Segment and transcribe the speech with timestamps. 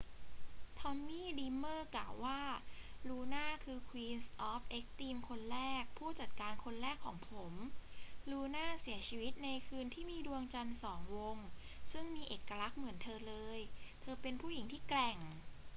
[0.79, 2.41] ทอมมี่ ดรีมเมอร์ กล่าวว่า
[3.07, 4.17] ลูน่าคือ queen
[4.51, 7.53] of extreme คนแรก ผู้จัดการคนแรกของผม
[8.31, 11.37] ลูน่าเสียชีวิตในคืนที่มีดวงจันทร์สองวง
[11.91, 13.59] ซึ่งมีเอกลักษณ์เหมือนเธอเลย
[14.01, 15.17] เธอเป็นผู้หญิงที่แกร่ง